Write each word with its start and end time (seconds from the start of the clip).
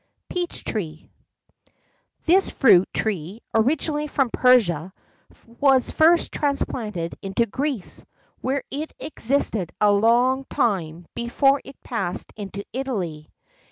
DUTOUR. 0.01 0.33
PEACH 0.47 0.63
TREE. 0.63 1.09
This 2.25 2.49
fruit 2.49 2.89
tree, 2.91 3.41
originally 3.53 4.07
from 4.07 4.31
Persia, 4.31 4.91
was 5.45 5.91
first 5.91 6.31
transplanted 6.31 7.13
into 7.21 7.45
Greece,[XII 7.45 8.07
64] 8.07 8.07
where 8.41 8.63
it 8.71 8.93
existed 8.99 9.71
a 9.79 9.91
long 9.91 10.43
time 10.49 11.05
before 11.13 11.61
it 11.63 11.75
passed 11.83 12.33
into 12.35 12.65
Italy. 12.73 13.29